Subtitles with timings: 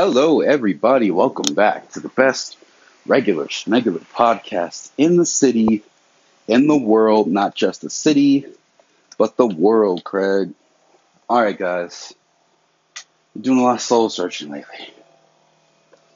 [0.00, 1.10] Hello, everybody.
[1.10, 2.56] Welcome back to the best
[3.04, 5.82] regular schmegular podcast in the city,
[6.46, 8.46] in the world, not just the city,
[9.18, 10.54] but the world, Craig.
[11.28, 12.14] All right, guys.
[13.34, 14.94] Been doing a lot of soul searching lately.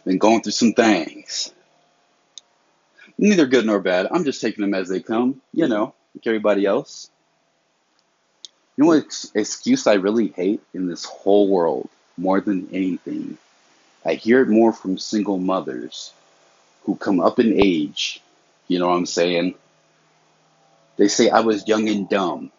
[0.05, 1.53] Been going through some things.
[3.19, 4.07] Neither good nor bad.
[4.12, 7.11] I'm just taking them as they come, you know, like everybody else.
[8.77, 13.39] You know what ex- excuse I really hate in this whole world more than anything?
[14.05, 16.13] I hear it more from single mothers
[16.85, 18.21] who come up in age.
[18.68, 19.54] You know what I'm saying?
[20.96, 22.50] They say I was young and dumb.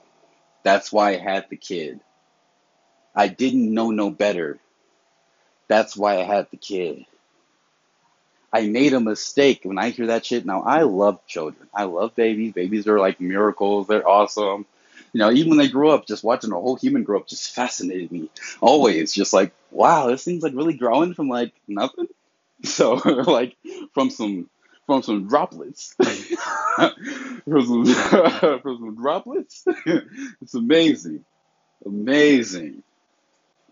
[0.63, 1.99] That's why I had the kid.
[3.15, 4.59] I didn't know no better.
[5.67, 7.05] That's why I had the kid.
[8.51, 10.45] I made a mistake when I hear that shit.
[10.45, 11.67] Now, I love children.
[11.73, 12.53] I love babies.
[12.53, 13.87] Babies are like miracles.
[13.87, 14.65] They're awesome.
[15.13, 17.53] You know, even when they grow up, just watching a whole human grow up just
[17.53, 18.29] fascinated me.
[18.61, 22.07] Always just like, wow, this thing's like really growing from like nothing.
[22.65, 23.57] So, like,
[23.93, 24.49] from some
[24.85, 25.95] from some droplets.
[25.99, 27.85] from, some,
[28.61, 29.65] from some droplets.
[30.41, 31.25] it's amazing.
[31.85, 32.83] Amazing.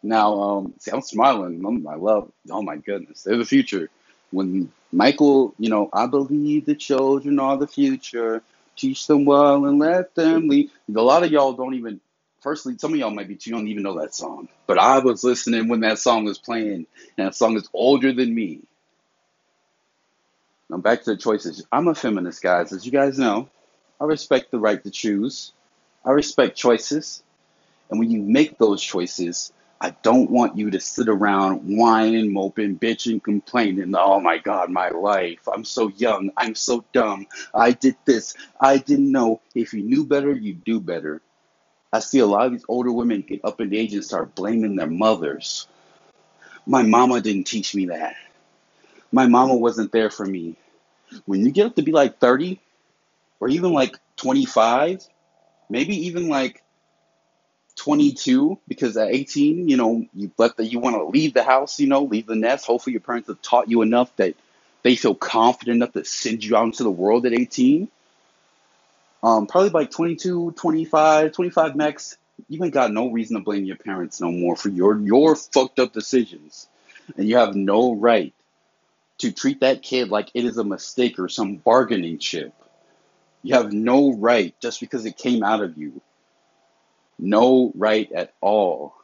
[0.03, 1.63] Now, um, see, I'm smiling.
[1.65, 3.89] I'm, I love, oh my goodness, they're the future.
[4.31, 8.41] When Michael, you know, I believe the children are the future.
[8.81, 10.71] Teach them well and let them lead.
[10.89, 12.01] A lot of y'all don't even,
[12.39, 14.49] firstly, some of y'all might be too young to even know that song.
[14.65, 18.33] But I was listening when that song was playing, and that song is older than
[18.33, 18.61] me.
[20.67, 21.63] Now, back to the choices.
[21.71, 22.73] I'm a feminist, guys.
[22.73, 23.49] As you guys know,
[23.99, 25.53] I respect the right to choose,
[26.03, 27.21] I respect choices.
[27.91, 32.77] And when you make those choices, I don't want you to sit around whining, moping,
[32.77, 33.95] bitching, complaining.
[33.97, 35.39] Oh my God, my life.
[35.51, 36.31] I'm so young.
[36.37, 37.25] I'm so dumb.
[37.55, 38.35] I did this.
[38.59, 39.41] I didn't know.
[39.55, 41.19] If you knew better, you'd do better.
[41.91, 44.75] I see a lot of these older women get up in age and start blaming
[44.75, 45.67] their mothers.
[46.67, 48.15] My mama didn't teach me that.
[49.11, 50.57] My mama wasn't there for me.
[51.25, 52.61] When you get up to be like 30
[53.39, 55.07] or even like 25,
[55.71, 56.63] maybe even like
[57.81, 61.79] 22 because at 18 you know you let the you want to leave the house
[61.79, 62.65] you know leave the nest.
[62.65, 64.35] Hopefully your parents have taught you enough that
[64.83, 67.87] they feel confident enough to send you out into the world at 18
[69.23, 72.17] um, probably by 22 25 25 max
[72.49, 75.79] you ain't got no reason to blame your parents no more for your your fucked
[75.79, 76.67] up decisions.
[77.17, 78.33] And you have no right
[79.19, 82.53] to treat that kid like it is a mistake or some bargaining chip.
[83.43, 86.01] You have no right just because it came out of you
[87.21, 88.95] no right at all.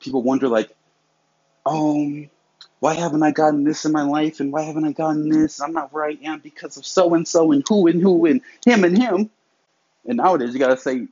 [0.00, 0.74] People wonder, like,
[1.64, 2.28] um,
[2.80, 5.60] why haven't I gotten this in my life and why haven't I gotten this?
[5.60, 8.42] I'm not where I am because of so and so and who and who and
[8.66, 9.30] him and him.
[10.06, 11.06] And nowadays, you gotta say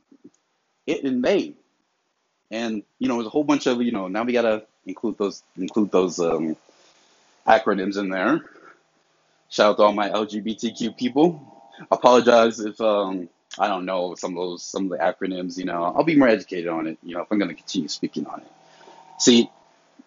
[0.85, 1.53] it and they.
[2.51, 4.07] And you know, there's a whole bunch of you know.
[4.07, 6.55] Now we gotta include those include those um,
[7.47, 8.41] acronyms in there.
[9.49, 11.71] Shout out to all my LGBTQ people.
[11.91, 15.57] Apologize if um, I don't know some of those some of the acronyms.
[15.57, 16.97] You know, I'll be more educated on it.
[17.03, 18.51] You know, if I'm going to continue speaking on it.
[19.19, 19.49] See,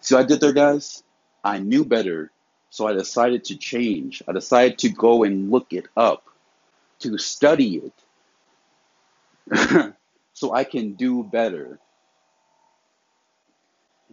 [0.01, 1.03] see what I did there, guys.
[1.45, 2.33] I knew better,
[2.71, 4.23] so I decided to change.
[4.27, 6.25] I decided to go and look it up,
[7.01, 7.83] to study
[9.49, 9.95] it,
[10.33, 11.79] so I can do better.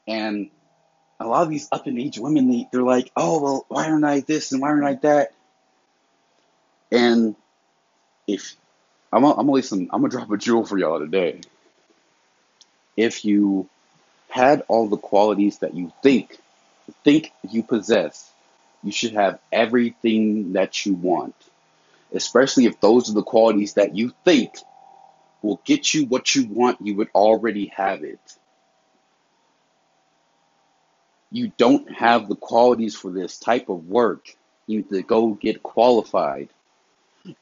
[0.08, 0.52] And
[1.20, 4.06] a lot of these up in age women, they, they're like, oh, well, why aren't
[4.06, 5.34] I this and why aren't I that?
[6.92, 7.36] And
[8.28, 8.56] if
[9.14, 11.42] I'm gonna, listen, I'm gonna drop a jewel for y'all today.
[12.98, 13.70] If you
[14.30, 16.38] had all the qualities that you think
[17.04, 18.32] think you possess,
[18.84, 21.36] you should have everything that you want.
[22.12, 24.56] Especially if those are the qualities that you think
[25.44, 28.20] will get you what you want, you would already have it.
[31.32, 34.36] You don't have the qualities for this type of work.
[34.66, 36.50] You need to go get qualified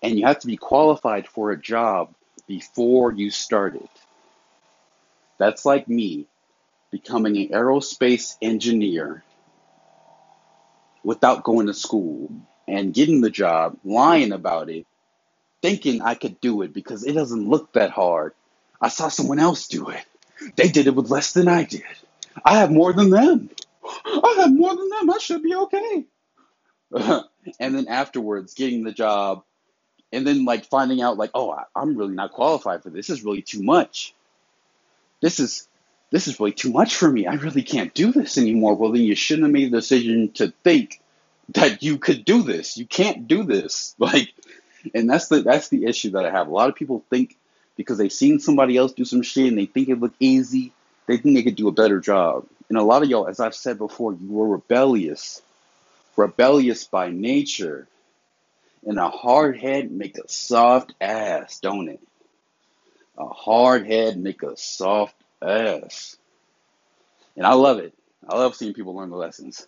[0.02, 2.14] and you have to be qualified for a job
[2.48, 3.90] before you start it.
[5.38, 6.28] That's like me
[6.92, 9.24] becoming an aerospace engineer
[11.04, 12.32] without going to school
[12.68, 14.86] and getting the job, lying about it,
[15.62, 18.34] thinking I could do it because it doesn't look that hard.
[18.80, 20.04] I saw someone else do it.
[20.56, 21.84] They did it with less than I did.
[22.44, 23.50] I have more than them.
[24.06, 25.10] I have more than them.
[25.10, 26.06] I should be okay.
[27.60, 29.44] and then afterwards, getting the job
[30.12, 33.08] and then like finding out like oh I, i'm really not qualified for this.
[33.08, 34.14] this is really too much.
[35.22, 35.68] This is
[36.12, 37.26] this is really too much for me.
[37.28, 38.76] I really can't do this anymore.
[38.76, 41.02] Well then you shouldn't have made the decision to think
[41.50, 42.78] that you could do this.
[42.78, 43.96] You can't do this.
[44.00, 44.34] Like
[44.96, 46.48] and that's the that's the issue that i have.
[46.48, 47.38] A lot of people think
[47.76, 50.74] because they've seen somebody else do some shit and they think it looked easy
[51.12, 52.46] they think they could do a better job.
[52.70, 55.42] And a lot of y'all, as I've said before, you were rebellious,
[56.16, 57.88] rebellious by nature.
[58.86, 62.02] And a hard head make a soft ass, don't it?
[63.18, 66.18] A hard head make a soft ass.
[67.36, 67.94] And I love it.
[68.28, 69.68] I love seeing people learn the lessons.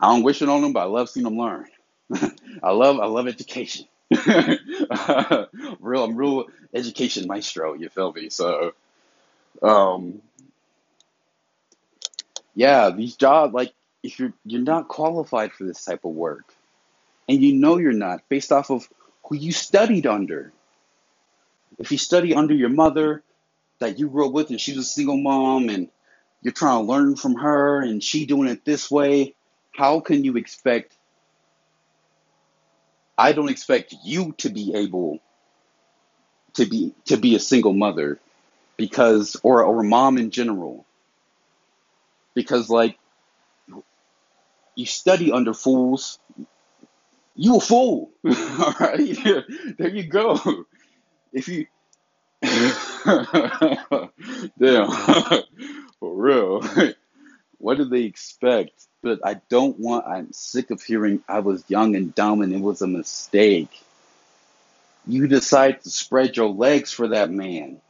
[0.00, 1.66] I don't wish it on them, but I love seeing them learn.
[2.62, 3.86] I love I love education.
[5.80, 8.30] real I'm real education maestro, you feel me?
[8.30, 8.74] So
[9.62, 10.22] um
[12.54, 13.72] yeah, these jobs like
[14.02, 16.54] if you're you're not qualified for this type of work
[17.28, 18.88] and you know you're not based off of
[19.24, 20.52] who you studied under.
[21.78, 23.22] If you study under your mother
[23.80, 25.88] that you grew up with and she's a single mom and
[26.42, 29.34] you're trying to learn from her and she doing it this way,
[29.72, 30.96] how can you expect
[33.18, 35.20] I don't expect you to be able
[36.54, 38.18] to be to be a single mother
[38.76, 40.84] because or or mom in general
[42.34, 42.98] because like
[44.74, 46.18] you study under fools
[47.36, 48.10] you a fool.
[48.24, 49.44] All right?
[49.78, 50.38] There you go.
[51.32, 51.66] If you
[54.58, 54.90] damn.
[56.00, 56.62] For real.
[57.58, 58.72] What do they expect?
[59.02, 62.60] But i don't want i'm sick of hearing i was young and dumb and it
[62.60, 63.70] was a mistake.
[65.06, 67.80] You decide to spread your legs for that man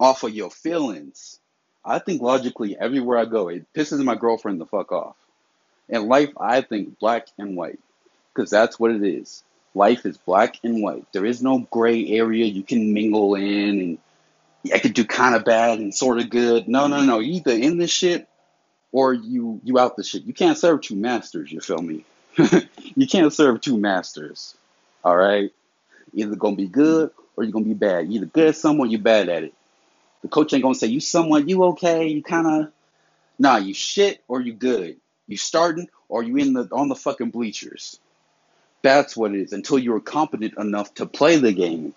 [0.00, 1.38] off of your feelings.
[1.84, 5.16] I think logically everywhere I go, it pisses my girlfriend the fuck off.
[5.88, 7.78] In life, I think black and white
[8.36, 9.42] because that's what it is.
[9.74, 11.06] Life is black and white.
[11.12, 13.98] There is no gray area you can mingle in and
[14.72, 16.68] I could do kind of bad and sort of good.
[16.68, 17.18] No, no, no.
[17.18, 18.28] You either in this shit
[18.92, 20.24] or you you out the shit.
[20.24, 21.52] You can't serve two masters.
[21.52, 22.04] You feel me?
[22.94, 24.56] you can't serve two masters.
[25.04, 25.52] All right.
[26.14, 28.06] Either gonna be good or you're gonna be bad.
[28.06, 29.54] You're either good at or you're bad at it.
[30.22, 32.72] The coach ain't gonna say you somewhat, you okay, you kind of,
[33.38, 34.96] nah, you shit or you good.
[35.28, 38.00] You starting or you in the on the fucking bleachers.
[38.86, 39.52] That's what it is.
[39.52, 41.92] Until you're competent enough to play the game.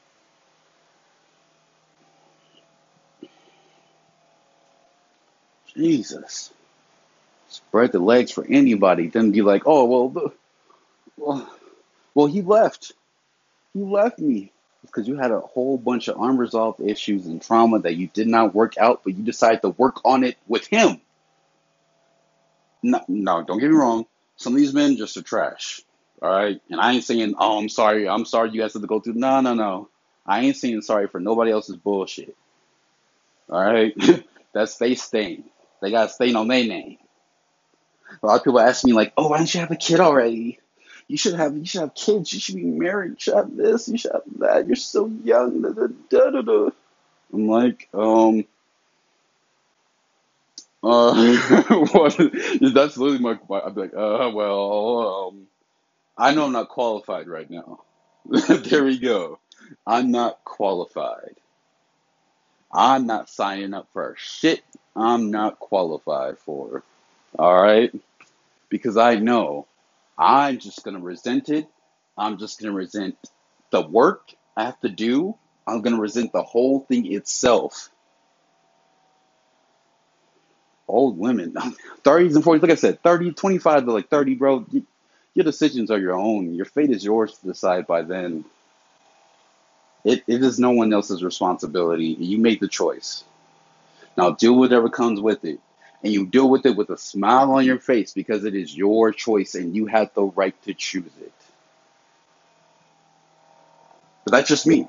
[5.78, 6.52] Jesus,
[7.48, 9.08] spread the legs for anybody.
[9.08, 10.34] Then be like, oh well,
[11.16, 11.50] well,
[12.16, 12.94] well he left.
[13.76, 14.52] He left me
[14.82, 18.56] because you had a whole bunch of unresolved issues and trauma that you did not
[18.56, 21.00] work out, but you decided to work on it with him.
[22.82, 24.08] No, no, don't get me wrong.
[24.38, 25.84] Some of these men just are trash.
[26.22, 26.62] All right.
[26.70, 28.08] And I ain't saying, oh, I'm sorry.
[28.10, 29.14] I'm sorry you guys had to go through.
[29.14, 29.90] No, no, no.
[30.26, 32.36] I ain't saying sorry for nobody else's bullshit.
[33.50, 33.94] All right.
[34.54, 35.46] That's they stain.
[35.82, 36.98] They got a stain on their name.
[38.22, 40.60] A lot of people ask me, like, oh, why don't you have a kid already?
[41.08, 42.34] You should have you should have kids.
[42.34, 43.12] You should be married.
[43.12, 43.88] You should have this.
[43.90, 44.68] You should have that.
[44.68, 45.62] You're so young.
[45.62, 46.70] Da, da, da, da.
[47.34, 48.46] I'm like, um,
[50.84, 51.38] uh,
[51.92, 52.18] what?
[52.18, 53.40] That's literally my.
[53.50, 55.48] my I'm like, uh, well, um,
[56.20, 57.82] I know I'm not qualified right now.
[58.50, 59.40] there we go.
[59.88, 61.38] I'm not qualified.
[62.72, 64.64] I'm not signing up for shit
[64.96, 66.84] I'm not qualified for.
[67.38, 67.92] All right?
[68.70, 69.68] Because I know
[70.18, 71.68] I'm just going to resent it.
[72.18, 73.18] I'm just going to resent
[73.72, 75.36] the work I have to do.
[75.66, 77.90] I'm going to resent the whole thing itself.
[80.88, 81.54] Old women,
[82.04, 84.66] 30s and 40s, like I said, 30, 25 to like 30, bro.
[85.34, 86.54] Your decisions are your own.
[86.54, 88.46] Your fate is yours to decide by then.
[90.04, 92.08] It, it is no one else's responsibility.
[92.08, 93.24] You make the choice.
[94.18, 95.60] Now with whatever comes with it
[96.04, 99.12] and you deal with it with a smile on your face because it is your
[99.12, 101.34] choice and you have the right to choose it.
[104.24, 104.88] But that's just me.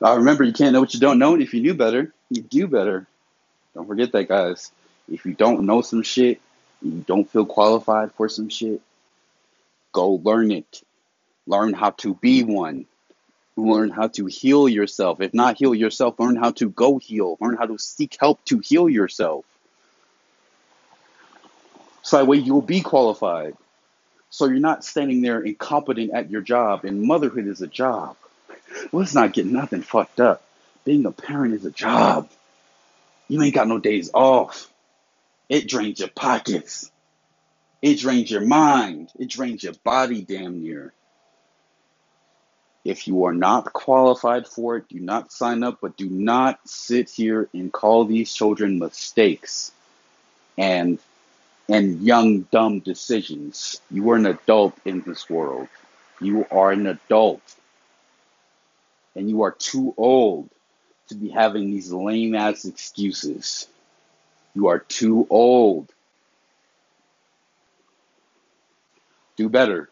[0.00, 2.48] Now remember, you can't know what you don't know, and if you knew better, you'd
[2.48, 3.06] do better.
[3.74, 4.70] Don't forget that, guys.
[5.10, 6.40] If you don't know some shit,
[6.82, 8.80] you don't feel qualified for some shit,
[9.94, 10.82] go learn it.
[11.46, 12.84] Learn how to be one.
[13.56, 15.20] Learn how to heal yourself.
[15.22, 17.38] If not heal yourself, learn how to go heal.
[17.40, 19.46] Learn how to seek help to heal yourself.
[22.02, 23.56] So that way you will be qualified.
[24.28, 28.16] So you're not standing there incompetent at your job, and motherhood is a job.
[28.92, 30.42] Let's not get nothing fucked up.
[30.84, 32.28] Being a parent is a job.
[33.28, 34.68] You ain't got no days off.
[35.48, 36.90] It drains your pockets.
[37.84, 39.10] It drains your mind.
[39.18, 40.94] It drains your body damn near.
[42.82, 47.10] If you are not qualified for it, do not sign up, but do not sit
[47.10, 49.70] here and call these children mistakes.
[50.56, 50.98] And
[51.68, 53.82] and young, dumb decisions.
[53.90, 55.68] You are an adult in this world.
[56.22, 57.42] You are an adult.
[59.14, 60.48] And you are too old
[61.08, 63.68] to be having these lame ass excuses.
[64.54, 65.93] You are too old
[69.36, 69.88] Do better.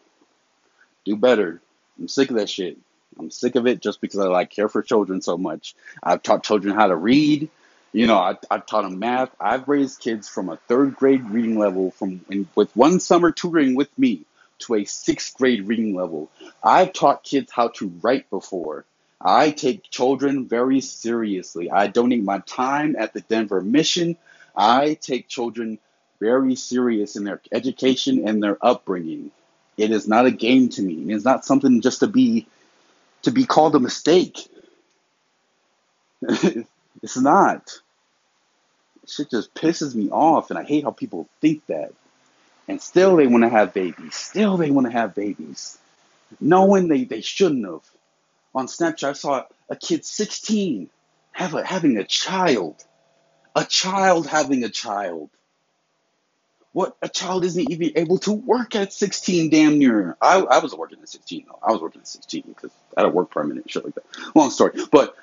[1.05, 1.61] Do better.
[1.99, 2.77] I'm sick of that shit.
[3.19, 5.75] I'm sick of it just because I like care for children so much.
[6.01, 7.49] I've taught children how to read.
[7.91, 9.29] You know, I, I've taught them math.
[9.39, 13.75] I've raised kids from a third grade reading level from in, with one summer tutoring
[13.75, 14.25] with me
[14.59, 16.31] to a sixth grade reading level.
[16.63, 18.85] I've taught kids how to write before.
[19.21, 21.69] I take children very seriously.
[21.69, 24.17] I donate my time at the Denver Mission.
[24.55, 25.79] I take children
[26.19, 29.31] very serious in their education and their upbringing.
[29.77, 31.03] It is not a game to me.
[31.09, 32.47] It is not something just to be
[33.23, 34.37] to be called a mistake.
[37.01, 37.79] it's not.
[39.07, 41.93] Shit just pisses me off, and I hate how people think that.
[42.67, 44.15] And still, they want to have babies.
[44.15, 45.77] Still, they want to have babies,
[46.39, 47.81] knowing they, they shouldn't have.
[48.55, 50.89] On Snapchat, I saw a kid 16
[51.33, 52.83] have a, having a child.
[53.55, 55.29] A child having a child.
[56.73, 60.17] What a child isn't even able to work at 16, damn near.
[60.19, 61.59] I, I was working at 16 though.
[61.61, 64.05] I was working at 16 because I had a work permit and shit like that.
[64.35, 65.15] Long story, but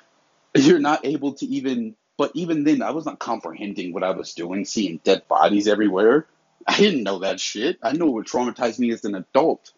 [0.55, 1.95] you're not able to even.
[2.17, 6.27] But even then, I was not comprehending what I was doing, seeing dead bodies everywhere.
[6.67, 7.79] I didn't know that shit.
[7.81, 9.71] I know what traumatized me as an adult,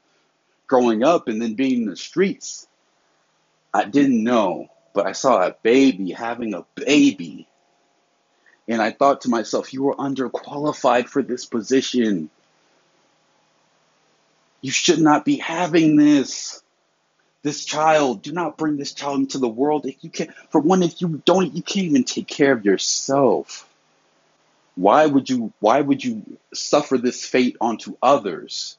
[0.68, 2.68] growing up and then being in the streets.
[3.74, 7.48] I didn't know, but I saw a baby having a baby
[8.68, 12.30] and I thought to myself, you are underqualified for this position.
[14.62, 16.62] You should not be having this.
[17.42, 19.86] This child, do not bring this child into the world.
[19.86, 23.68] If you can't, for one, if you don't, you can't even take care of yourself.
[24.76, 25.52] Why would you?
[25.60, 28.78] Why would you suffer this fate onto others?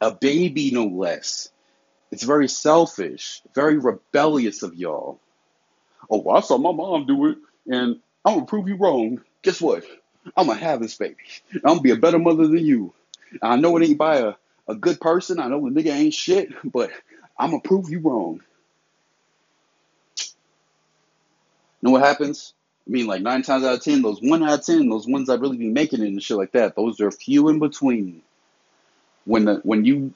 [0.00, 1.50] A baby, no less.
[2.12, 5.18] It's very selfish, very rebellious of y'all.
[6.08, 9.20] Oh, well, I saw my mom do it, and I'm gonna prove you wrong.
[9.42, 9.84] Guess what?
[10.36, 11.16] I'm gonna have this baby.
[11.56, 12.94] I'm gonna be a better mother than you.
[13.42, 14.34] I know it ain't by a,
[14.68, 15.40] a good person.
[15.40, 16.90] I know the nigga ain't shit, but
[17.38, 18.40] I'm gonna prove you wrong.
[21.82, 22.54] Know what happens?
[22.86, 25.28] I mean, like nine times out of ten, those one out of ten, those ones
[25.28, 28.22] that really be making it and shit like that, those are few in between.
[29.24, 30.14] When the when you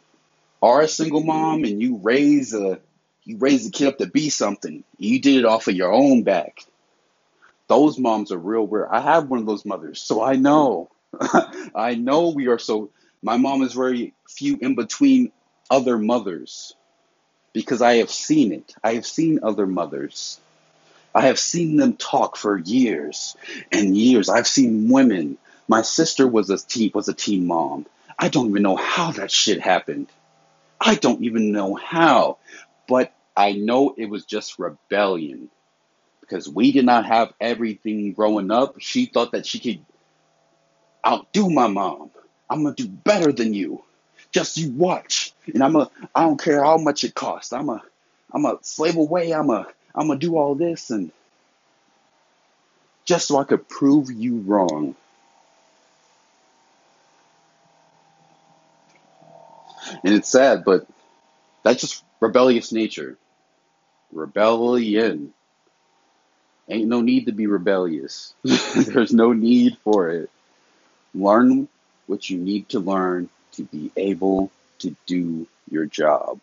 [0.62, 2.80] are a single mom and you raise a
[3.24, 6.22] you raise a kid up to be something, you did it off of your own
[6.22, 6.64] back.
[7.68, 8.92] Those moms are real rare.
[8.92, 10.90] I have one of those mothers, so I know.
[11.74, 12.90] I know we are so.
[13.22, 15.32] My mom is very few in between
[15.70, 16.74] other mothers
[17.52, 18.74] because I have seen it.
[18.84, 20.38] I have seen other mothers.
[21.14, 23.36] I have seen them talk for years
[23.72, 24.28] and years.
[24.28, 25.38] I've seen women.
[25.66, 27.86] My sister was a teen was a teen mom.
[28.18, 30.08] I don't even know how that shit happened.
[30.80, 32.38] I don't even know how,
[32.86, 35.50] but I know it was just rebellion
[36.26, 38.76] because we did not have everything growing up.
[38.80, 39.84] She thought that she could
[41.06, 42.10] outdo my mom.
[42.50, 43.82] I'm gonna do better than you.
[44.32, 45.90] Just you watch, and I'm a.
[46.14, 47.52] I don't care how much it costs.
[47.52, 47.82] I'm a.
[48.32, 49.32] I'm a slave away.
[49.32, 49.66] I'm a.
[49.94, 51.10] I'm gonna do all this and
[53.06, 54.94] just so I could prove you wrong.
[60.04, 60.86] And it's sad, but
[61.62, 63.16] that's just rebellious nature.
[64.12, 65.32] Rebellion.
[66.68, 68.34] Ain't no need to be rebellious.
[68.74, 70.30] There's no need for it.
[71.14, 71.68] Learn
[72.06, 76.40] what you need to learn to be able to do your job.